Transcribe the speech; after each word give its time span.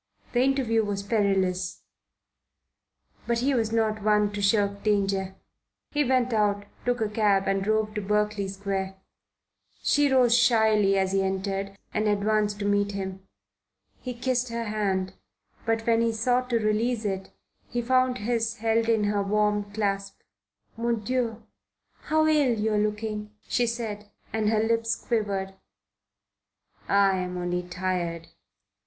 The 0.33 0.41
interview 0.41 0.83
was 0.83 1.03
perilous; 1.03 1.83
but 3.27 3.37
he 3.37 3.53
was 3.53 3.71
not 3.71 4.01
one 4.01 4.31
to 4.31 4.41
shirk 4.41 4.81
danger. 4.81 5.35
He 5.91 6.03
went 6.03 6.33
out, 6.33 6.65
took 6.85 7.01
a 7.01 7.07
cab 7.07 7.43
and 7.47 7.63
drove 7.63 7.93
to 7.93 8.01
Berkeley 8.01 8.47
Square. 8.47 8.95
She 9.83 10.11
rose 10.11 10.35
shyly 10.35 10.97
as 10.97 11.11
he 11.11 11.21
entered 11.21 11.77
and 11.93 12.07
advanced 12.07 12.57
to 12.57 12.65
meet 12.65 12.93
him. 12.93 13.27
He 14.01 14.15
kissed 14.15 14.49
her 14.49 14.63
hand, 14.63 15.13
but 15.67 15.85
when 15.85 16.01
he 16.01 16.13
sought 16.13 16.49
to 16.49 16.57
release 16.57 17.05
it 17.05 17.29
he 17.69 17.79
found 17.79 18.17
his 18.17 18.55
held 18.55 18.89
in 18.89 19.03
her 19.03 19.21
warm 19.21 19.71
clasp. 19.71 20.19
"Mon 20.77 21.01
Dieu! 21.03 21.43
How 22.05 22.25
ill 22.25 22.57
you 22.59 22.73
are 22.73 22.77
looking!" 22.79 23.35
she 23.47 23.67
said, 23.67 24.09
and 24.33 24.49
her 24.49 24.63
lips 24.63 24.95
quivered. 24.95 25.53
"I'm 26.89 27.37
only 27.37 27.61
tired." 27.61 28.29